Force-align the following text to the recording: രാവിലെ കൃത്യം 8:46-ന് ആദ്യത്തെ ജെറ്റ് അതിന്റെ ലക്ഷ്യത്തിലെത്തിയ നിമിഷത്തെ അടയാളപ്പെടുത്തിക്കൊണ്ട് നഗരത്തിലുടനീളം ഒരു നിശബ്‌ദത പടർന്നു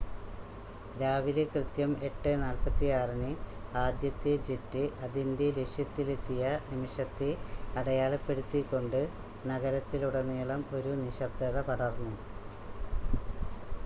രാവിലെ 0.99 1.43
കൃത്യം 1.47 1.91
8:46-ന് 2.05 3.29
ആദ്യത്തെ 3.81 4.33
ജെറ്റ് 4.47 4.81
അതിന്റെ 5.03 5.49
ലക്ഷ്യത്തിലെത്തിയ 5.59 6.41
നിമിഷത്തെ 6.71 7.29
അടയാളപ്പെടുത്തിക്കൊണ്ട് 7.75 9.01
നഗരത്തിലുടനീളം 9.47 10.63
ഒരു 10.79 10.93
നിശബ്‌ദത 11.03 11.67
പടർന്നു 11.69 12.13